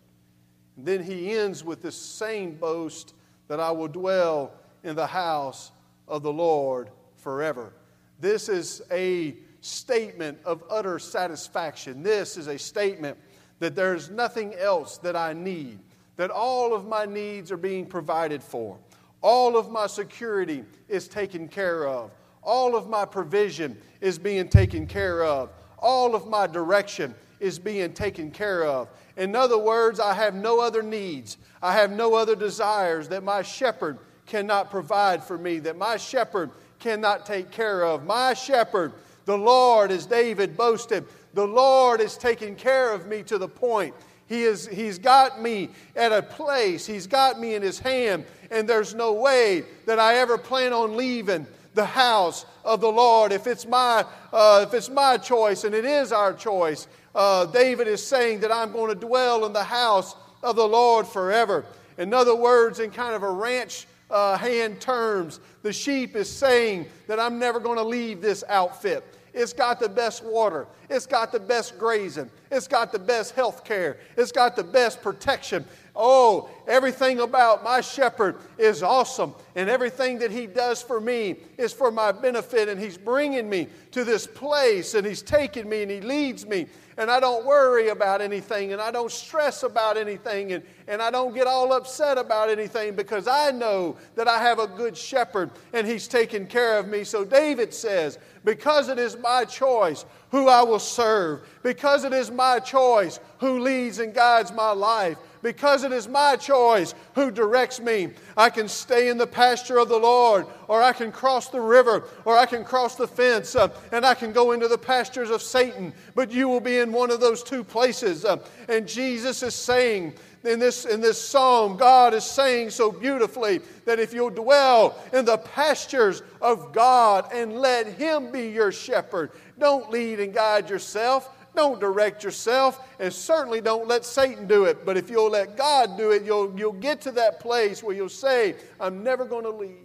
[0.78, 3.16] And then he ends with this same boast
[3.48, 4.54] that I will dwell
[4.84, 5.72] in the house
[6.08, 7.74] of the Lord forever.
[8.20, 12.04] This is a statement of utter satisfaction.
[12.04, 13.18] This is a statement
[13.60, 15.80] that there's nothing else that I need
[16.18, 18.78] that all of my needs are being provided for.
[19.22, 22.12] All of my security is taken care of.
[22.44, 25.50] All of my provision is being taken care of.
[25.78, 28.88] All of my direction is being taken care of.
[29.18, 31.38] In other words, I have no other needs.
[31.62, 36.52] I have no other desires that my shepherd cannot provide for me, that my shepherd
[36.80, 38.06] cannot take care of.
[38.06, 38.94] My shepherd,
[39.26, 43.94] the Lord, as David boasted, the Lord is taking care of me to the point
[44.32, 48.66] he is, he's got me at a place, He's got me in His hand, and
[48.66, 53.34] there's no way that I ever plan on leaving the house of the Lord.
[53.34, 57.90] If it's my, uh, if it's my choice, and it is our choice, uh, David
[57.90, 61.66] is saying that I'm going to dwell in the house of the Lord forever.
[61.98, 66.86] In other words, in kind of a ranch uh, hand terms, the sheep is saying
[67.08, 69.04] that I'm never going to leave this outfit.
[69.34, 70.68] It's got the best water.
[70.90, 72.30] It's got the best grazing.
[72.52, 73.98] It's got the best health care.
[74.18, 75.66] It's got the best protection.
[75.96, 79.34] Oh, everything about my shepherd is awesome.
[79.56, 82.68] And everything that he does for me is for my benefit.
[82.68, 86.68] And he's bringing me to this place and he's taking me and he leads me.
[87.02, 91.10] And I don't worry about anything and I don't stress about anything and, and I
[91.10, 95.50] don't get all upset about anything because I know that I have a good shepherd
[95.74, 97.04] and he's taking care of me.
[97.04, 102.30] So David says, because it is my choice who I will serve, because it is
[102.30, 107.80] my choice who leads and guides my life, because it is my choice who directs
[107.80, 108.10] me.
[108.38, 112.04] I can stay in the pasture of the Lord, or I can cross the river,
[112.26, 115.42] or I can cross the fence, uh, and I can go into the pastures of
[115.42, 115.94] Satan.
[116.16, 118.26] But you will be in one of those two places.
[118.26, 118.38] Uh,
[118.70, 124.00] and Jesus is saying, in this, in this psalm, God is saying so beautifully that
[124.00, 129.92] if you'll dwell in the pastures of God and let Him be your shepherd, don't
[129.92, 131.30] lead and guide yourself.
[131.56, 134.86] Don't direct yourself, and certainly don't let Satan do it.
[134.86, 138.10] But if you'll let God do it, you'll, you'll get to that place where you'll
[138.10, 139.78] say, I'm never going to leave.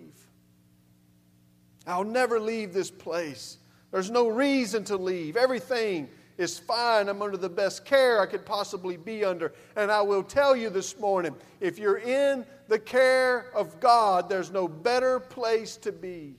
[1.87, 3.59] I'll never leave this place.
[3.91, 5.37] There's no reason to leave.
[5.37, 7.09] Everything is fine.
[7.09, 9.53] I'm under the best care I could possibly be under.
[9.77, 14.51] And I will tell you this morning if you're in the care of God, there's
[14.51, 16.37] no better place to be.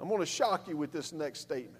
[0.00, 1.79] I'm going to shock you with this next statement.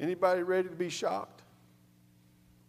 [0.00, 1.42] Anybody ready to be shocked?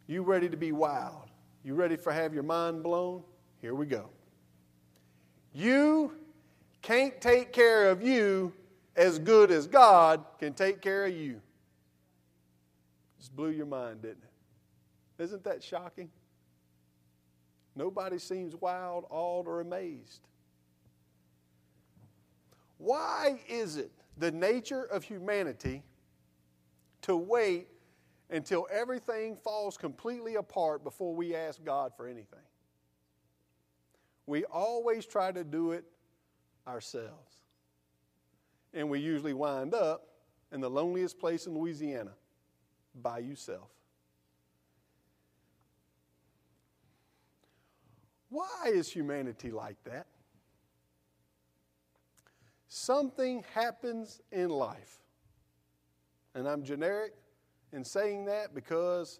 [0.07, 1.29] You ready to be wild?
[1.63, 3.23] You ready for have your mind blown?
[3.61, 4.09] Here we go.
[5.53, 6.11] You
[6.81, 8.53] can't take care of you
[8.95, 11.41] as good as God can take care of you.
[13.17, 15.23] Just blew your mind, didn't it?
[15.23, 16.09] Isn't that shocking?
[17.75, 20.21] Nobody seems wild, awed, or amazed.
[22.77, 25.81] Why is it the nature of humanity
[27.05, 27.67] to wait
[28.31, 32.39] until everything falls completely apart before we ask God for anything.
[34.25, 35.85] We always try to do it
[36.67, 37.35] ourselves.
[38.73, 40.07] And we usually wind up
[40.51, 42.13] in the loneliest place in Louisiana
[42.95, 43.69] by yourself.
[48.29, 50.07] Why is humanity like that?
[52.67, 55.04] Something happens in life
[56.35, 57.13] and I'm generic
[57.73, 59.19] in saying that because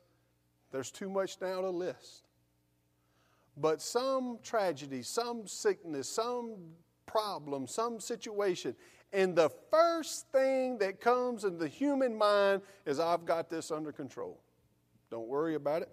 [0.72, 2.28] there's too much now to list.
[3.58, 6.58] But some tragedy, some sickness, some
[7.06, 8.76] problem, some situation,
[9.14, 13.94] and the first thing that comes in the human mind is, I've got this under
[13.94, 14.42] control.
[15.10, 15.90] Don't worry about it.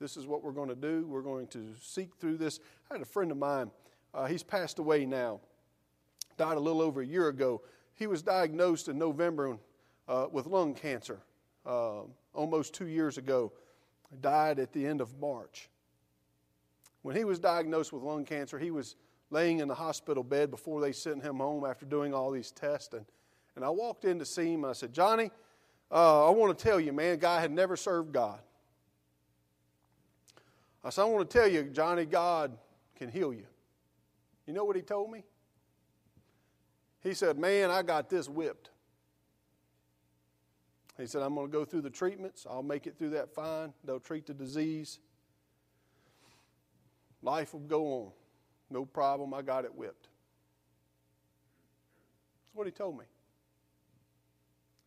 [0.00, 1.06] This is what we're going to do.
[1.06, 2.58] We're going to seek through this.
[2.90, 3.70] I had a friend of mine,
[4.14, 5.40] uh, he's passed away now,
[6.38, 7.60] died a little over a year ago.
[7.94, 9.58] He was diagnosed in November
[10.08, 11.20] uh, with lung cancer
[11.66, 12.00] uh,
[12.34, 13.52] almost two years ago.
[14.20, 15.70] Died at the end of March.
[17.02, 18.96] When he was diagnosed with lung cancer, he was
[19.30, 22.92] laying in the hospital bed before they sent him home after doing all these tests.
[22.92, 23.06] And,
[23.56, 24.64] and I walked in to see him.
[24.64, 25.30] I said, Johnny,
[25.90, 28.40] uh, I want to tell you, man, guy had never served God.
[30.84, 32.52] I said, I want to tell you, Johnny, God
[32.96, 33.46] can heal you.
[34.46, 35.22] You know what he told me?
[37.02, 38.70] He said, Man, I got this whipped.
[40.98, 42.46] He said, I'm going to go through the treatments.
[42.48, 43.72] I'll make it through that fine.
[43.84, 44.98] They'll treat the disease.
[47.22, 48.12] Life will go on.
[48.70, 49.32] No problem.
[49.32, 50.08] I got it whipped.
[52.44, 53.04] That's what he told me.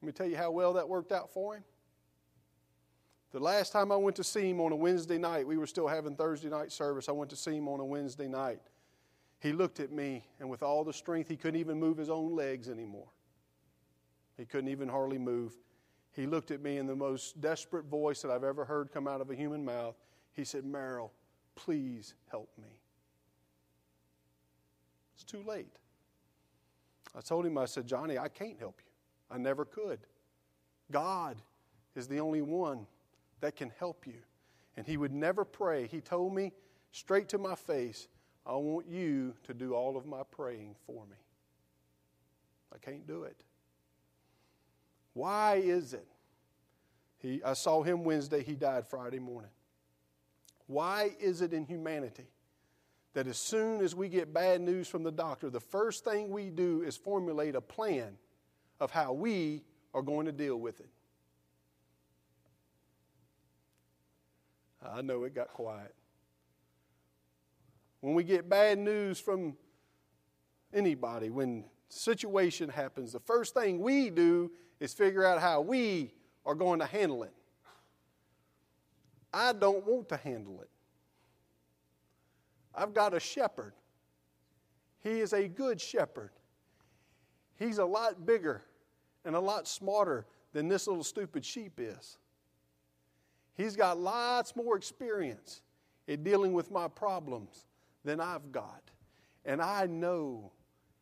[0.02, 1.64] Let me tell you how well that worked out for him.
[3.32, 5.88] The last time I went to see him on a Wednesday night, we were still
[5.88, 7.10] having Thursday night service.
[7.10, 8.62] I went to see him on a Wednesday night.
[9.40, 12.36] He looked at me, and with all the strength, he couldn't even move his own
[12.36, 13.08] legs anymore.
[14.38, 15.54] He couldn't even hardly move.
[16.16, 19.20] He looked at me in the most desperate voice that I've ever heard come out
[19.20, 19.96] of a human mouth.
[20.34, 21.12] He said, Merrill,
[21.56, 22.80] please help me.
[25.16, 25.74] It's too late.
[27.18, 28.92] I told him, I said, Johnny, I can't help you.
[29.30, 30.00] I never could.
[30.92, 31.38] God
[31.96, 32.86] is the only one
[33.42, 34.22] that can help you.
[34.78, 35.88] And he would never pray.
[35.88, 36.52] He told me
[36.92, 38.08] straight to my face,
[38.46, 41.18] I want you to do all of my praying for me.
[42.74, 43.42] I can't do it.
[45.16, 46.06] Why is it?
[47.20, 49.50] He, I saw him Wednesday, he died Friday morning.
[50.68, 52.28] Why is it in humanity
[53.14, 56.50] that as soon as we get bad news from the doctor, the first thing we
[56.50, 58.18] do is formulate a plan
[58.82, 60.90] of how we are going to deal with it?
[64.86, 65.96] I know it got quiet.
[68.02, 69.56] When we get bad news from
[70.74, 76.14] anybody, when situation happens, the first thing we do is figure out how we
[76.46, 77.34] are going to handle it.
[79.34, 80.70] I don't want to handle it.
[82.74, 83.74] I've got a shepherd.
[85.02, 86.32] He is a good shepherd.
[87.58, 88.64] He's a lot bigger
[89.24, 92.18] and a lot smarter than this little stupid sheep is.
[93.56, 95.62] He's got lots more experience
[96.08, 97.66] in dealing with my problems
[98.04, 98.82] than I've got.
[99.46, 100.52] And I know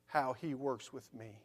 [0.07, 1.39] how He works with me.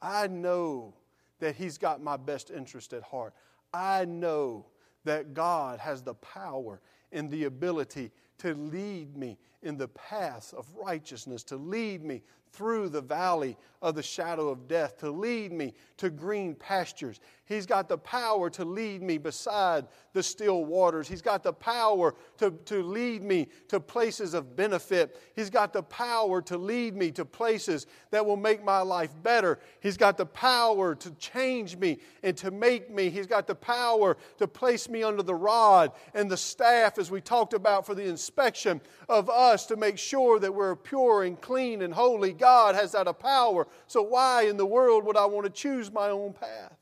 [0.00, 0.94] I know
[1.42, 3.34] that He's got my best interest at heart.
[3.74, 4.64] I know
[5.04, 6.80] that God has the power
[7.10, 12.22] and the ability to lead me in the paths of righteousness, to lead me
[12.52, 17.18] through the valley of the shadow of death, to lead me to green pastures.
[17.44, 21.08] He's got the power to lead me beside the still waters.
[21.08, 25.20] He's got the power to, to lead me to places of benefit.
[25.34, 29.58] He's got the power to lead me to places that will make my life better.
[29.80, 33.10] He's got the power to change me and to make me.
[33.10, 37.20] He's got the power to place me under the rod and the staff, as we
[37.20, 41.82] talked about, for the inspection of us to make sure that we're pure and clean
[41.82, 42.32] and holy.
[42.42, 43.68] God has that power.
[43.86, 46.76] So, why in the world would I want to choose my own path?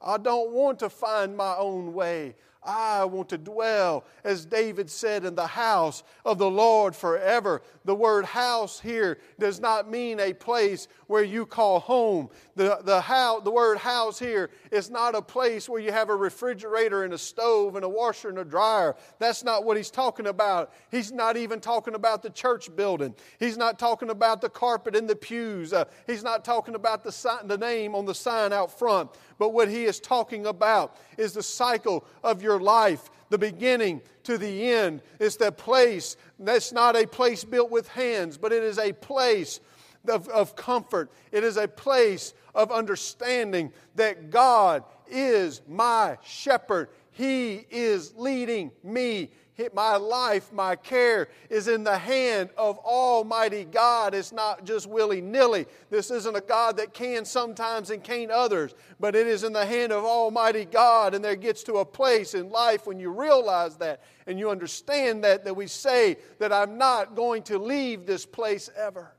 [0.00, 2.34] I don't want to find my own way.
[2.64, 7.62] I want to dwell, as David said, in the house of the Lord forever.
[7.84, 12.30] The word house here does not mean a place where you call home.
[12.56, 16.16] The, the, house, the word house here is not a place where you have a
[16.16, 18.96] refrigerator and a stove and a washer and a dryer.
[19.18, 20.72] That's not what he's talking about.
[20.90, 23.14] He's not even talking about the church building.
[23.38, 25.72] He's not talking about the carpet in the pews.
[25.72, 29.10] Uh, he's not talking about the, sign, the name on the sign out front.
[29.38, 34.38] But what he is talking about is the cycle of your life, the beginning to
[34.38, 35.02] the end.
[35.18, 39.60] It's the place that's not a place built with hands, but it is a place
[40.08, 41.10] of, of comfort.
[41.32, 46.88] It is a place of understanding that God is my shepherd.
[47.10, 49.30] He is leading me
[49.72, 54.12] my life, my care is in the hand of Almighty God.
[54.14, 55.66] It's not just willy nilly.
[55.90, 59.64] This isn't a God that can sometimes and can't others, but it is in the
[59.64, 61.14] hand of Almighty God.
[61.14, 65.22] And there gets to a place in life when you realize that and you understand
[65.22, 69.12] that, that we say that I'm not going to leave this place ever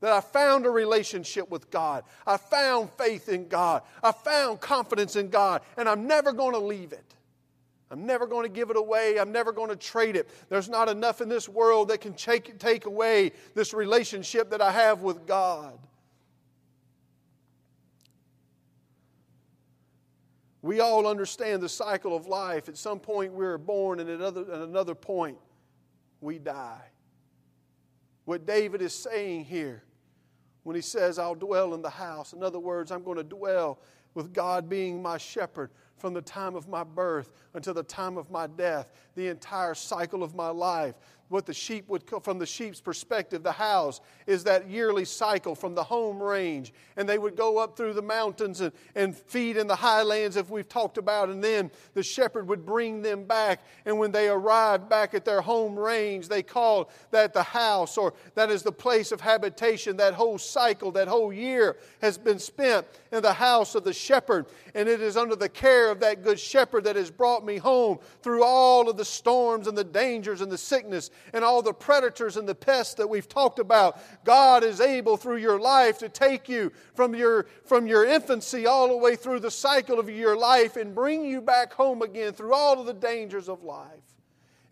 [0.00, 2.04] that I found a relationship with God.
[2.26, 3.82] I found faith in God.
[4.02, 7.14] I found confidence in God, and I'm never going to leave it.
[7.90, 9.18] I'm never going to give it away.
[9.18, 10.28] I'm never going to trade it.
[10.48, 14.70] There's not enough in this world that can take, take away this relationship that I
[14.70, 15.76] have with God.
[20.62, 22.68] We all understand the cycle of life.
[22.68, 25.38] At some point, we're born, and at, other, at another point,
[26.20, 26.82] we die.
[28.24, 29.82] What David is saying here
[30.62, 33.80] when he says, I'll dwell in the house, in other words, I'm going to dwell
[34.14, 35.70] with God being my shepherd
[36.00, 40.22] from the time of my birth until the time of my death, the entire cycle
[40.22, 40.94] of my life
[41.30, 45.76] what the sheep would, from the sheep's perspective, the house is that yearly cycle from
[45.76, 46.72] the home range.
[46.96, 50.50] And they would go up through the mountains and, and feed in the highlands, if
[50.50, 51.28] we've talked about.
[51.28, 53.60] And then the shepherd would bring them back.
[53.86, 58.12] And when they arrived back at their home range, they called that the house, or
[58.34, 59.96] that is the place of habitation.
[59.98, 64.46] That whole cycle, that whole year has been spent in the house of the shepherd.
[64.74, 68.00] And it is under the care of that good shepherd that has brought me home
[68.20, 72.36] through all of the storms and the dangers and the sickness and all the predators
[72.36, 73.98] and the pests that we've talked about.
[74.24, 78.88] God is able through your life to take you from your, from your infancy all
[78.88, 82.54] the way through the cycle of your life and bring you back home again through
[82.54, 84.10] all of the dangers of life.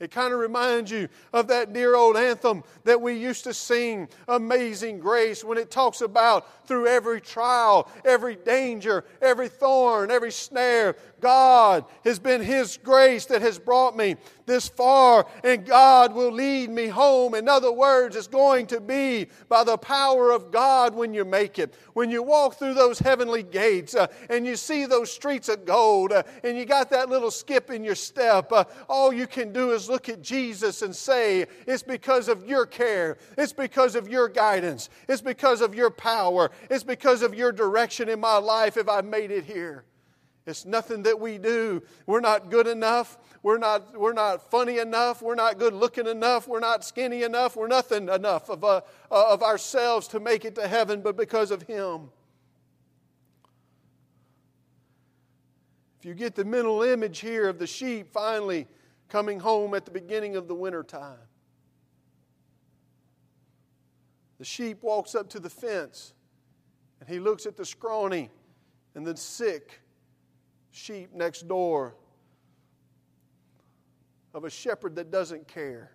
[0.00, 4.08] It kind of reminds you of that dear old anthem that we used to sing,
[4.28, 10.94] Amazing Grace, when it talks about through every trial, every danger, every thorn, every snare,
[11.20, 14.16] God has been His grace that has brought me
[14.46, 17.34] this far, and God will lead me home.
[17.34, 21.58] In other words, it's going to be by the power of God when you make
[21.58, 21.74] it.
[21.92, 26.12] When you walk through those heavenly gates uh, and you see those streets of gold
[26.12, 29.72] uh, and you got that little skip in your step, uh, all you can do
[29.72, 34.28] is look at Jesus and say, It's because of your care, it's because of your
[34.28, 38.88] guidance, it's because of your power, it's because of your direction in my life if
[38.88, 39.84] I made it here.
[40.48, 41.82] It's nothing that we do.
[42.06, 43.18] We're not good enough.
[43.42, 45.20] We're not, we're not funny enough.
[45.20, 46.48] We're not good looking enough.
[46.48, 47.54] We're not skinny enough.
[47.54, 48.80] We're nothing enough of, uh,
[49.10, 52.08] uh, of ourselves to make it to heaven, but because of Him.
[55.98, 58.66] If you get the mental image here of the sheep finally
[59.08, 61.18] coming home at the beginning of the winter time,
[64.38, 66.14] the sheep walks up to the fence
[67.00, 68.30] and he looks at the scrawny
[68.94, 69.80] and the sick
[70.70, 71.94] sheep next door
[74.34, 75.92] of a shepherd that doesn't care.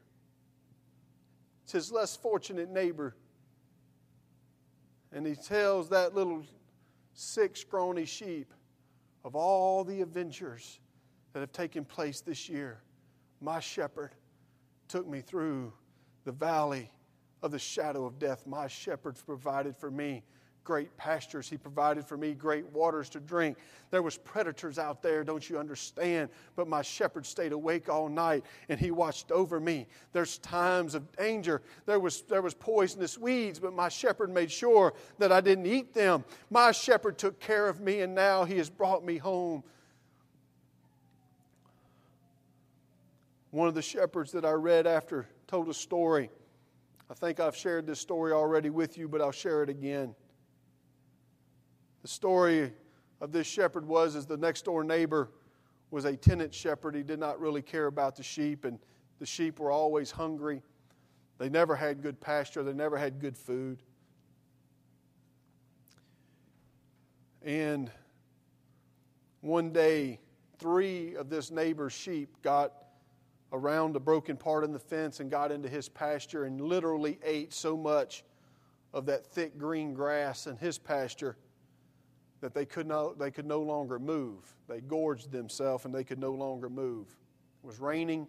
[1.63, 3.15] It's his less fortunate neighbor.
[5.11, 6.43] And he tells that little
[7.13, 8.53] sick, scrawny sheep
[9.23, 10.79] of all the adventures
[11.31, 12.81] that have taken place this year.
[13.39, 14.11] My shepherd
[14.87, 15.73] took me through
[16.25, 16.91] the valley
[17.41, 18.47] of the shadow of death.
[18.47, 20.23] My shepherds provided for me
[20.63, 23.57] great pastures he provided for me great waters to drink.
[23.91, 26.29] There was predators out there don't you understand?
[26.55, 29.87] But my shepherd stayed awake all night and he watched over me.
[30.13, 31.61] There's times of danger.
[31.85, 35.93] There was there was poisonous weeds but my shepherd made sure that i didn't eat
[35.93, 36.23] them.
[36.49, 39.63] My shepherd took care of me and now he has brought me home.
[43.51, 46.31] One of the shepherds that i read after told a story.
[47.09, 50.15] I think I've shared this story already with you, but I'll share it again.
[52.03, 52.73] The story
[53.21, 55.31] of this shepherd was as the next door neighbor
[55.89, 56.95] was a tenant shepherd.
[56.95, 58.77] He did not really care about the sheep, and
[59.19, 60.61] the sheep were always hungry.
[61.37, 63.81] They never had good pasture, they never had good food.
[67.41, 67.89] And
[69.39, 70.19] one day,
[70.59, 72.73] three of this neighbor's sheep got
[73.53, 77.53] around a broken part in the fence and got into his pasture and literally ate
[77.53, 78.25] so much
[78.93, 81.37] of that thick green grass in his pasture
[82.43, 84.53] that they could, not, they could no longer move.
[84.67, 87.07] They gorged themselves and they could no longer move.
[87.07, 88.27] It was raining.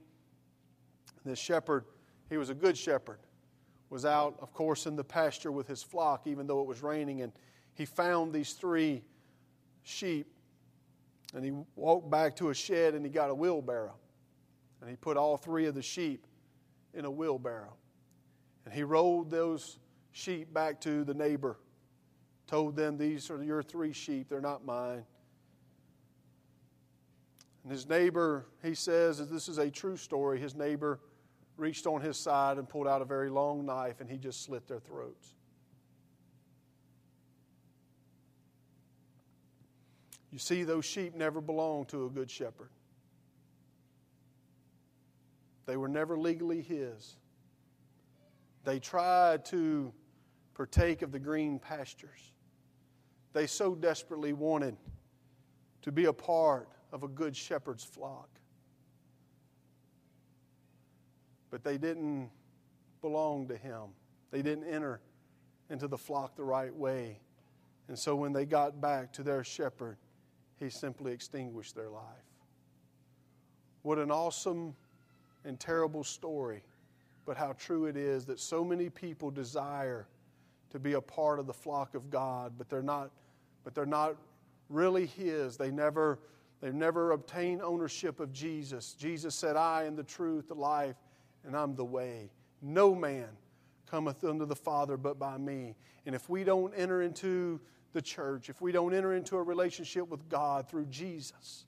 [1.24, 1.84] This shepherd,
[2.30, 3.18] he was a good shepherd,
[3.90, 7.22] was out, of course, in the pasture with his flock, even though it was raining.
[7.22, 7.32] And
[7.74, 9.02] he found these three
[9.82, 10.32] sheep.
[11.34, 13.96] And he walked back to a shed and he got a wheelbarrow.
[14.80, 16.24] And he put all three of the sheep
[16.92, 17.74] in a wheelbarrow.
[18.64, 19.80] And he rolled those
[20.12, 21.58] sheep back to the neighbor
[22.46, 25.04] told them, These are your three sheep, they're not mine.
[27.64, 30.38] And his neighbor, he says this is a true story.
[30.38, 31.00] His neighbor
[31.56, 34.68] reached on his side and pulled out a very long knife and he just slit
[34.68, 35.34] their throats.
[40.30, 42.70] You see, those sheep never belonged to a good shepherd.
[45.64, 47.16] They were never legally his.
[48.64, 49.92] They tried to
[50.52, 52.33] partake of the green pastures
[53.34, 54.76] they so desperately wanted
[55.82, 58.30] to be a part of a good shepherd's flock.
[61.50, 62.30] But they didn't
[63.02, 63.90] belong to him,
[64.30, 65.00] they didn't enter
[65.68, 67.20] into the flock the right way.
[67.88, 69.98] And so when they got back to their shepherd,
[70.58, 72.02] he simply extinguished their life.
[73.82, 74.74] What an awesome
[75.44, 76.62] and terrible story,
[77.26, 80.06] but how true it is that so many people desire
[80.70, 83.10] to be a part of the flock of God, but they're not
[83.64, 84.16] but they're not
[84.68, 85.56] really His.
[85.56, 86.20] They never,
[86.60, 88.94] they've never obtained ownership of Jesus.
[88.94, 90.96] Jesus said, I am the truth, the life,
[91.44, 92.30] and I'm the way.
[92.62, 93.28] No man
[93.90, 95.74] cometh unto the Father but by me.
[96.06, 97.60] And if we don't enter into
[97.92, 101.64] the church, if we don't enter into a relationship with God through Jesus,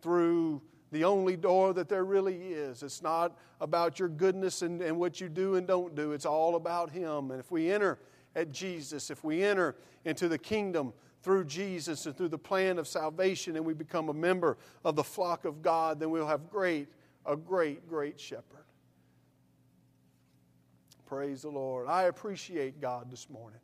[0.00, 0.60] through
[0.94, 2.82] the only door that there really is.
[2.82, 6.12] It's not about your goodness and, and what you do and don't do.
[6.12, 7.30] It's all about Him.
[7.30, 7.98] And if we enter
[8.36, 12.86] at Jesus, if we enter into the kingdom through Jesus and through the plan of
[12.86, 16.88] salvation and we become a member of the flock of God, then we'll have great,
[17.24, 18.64] a great, great shepherd.
[21.06, 21.86] Praise the Lord.
[21.86, 23.60] I appreciate God this morning.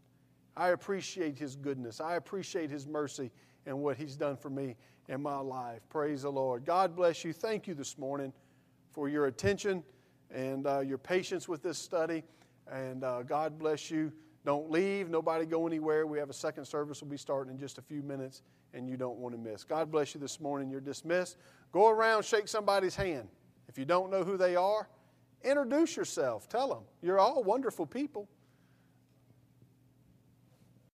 [0.56, 2.00] I appreciate His goodness.
[2.00, 3.30] I appreciate His mercy
[3.66, 4.76] and what He's done for me
[5.08, 5.80] in my life.
[5.88, 6.64] Praise the Lord.
[6.64, 7.32] God bless you.
[7.32, 8.32] Thank you this morning
[8.90, 9.82] for your attention
[10.30, 12.22] and uh, your patience with this study.
[12.70, 14.12] And uh, God bless you.
[14.44, 15.10] Don't leave.
[15.10, 16.06] Nobody go anywhere.
[16.06, 17.02] We have a second service.
[17.02, 19.64] We'll be starting in just a few minutes, and you don't want to miss.
[19.64, 20.70] God bless you this morning.
[20.70, 21.36] You're dismissed.
[21.72, 23.28] Go around, shake somebody's hand.
[23.68, 24.88] If you don't know who they are,
[25.44, 26.48] introduce yourself.
[26.48, 26.82] Tell them.
[27.02, 28.28] You're all wonderful people.